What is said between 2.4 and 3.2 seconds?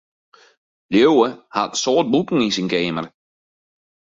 yn syn keamer.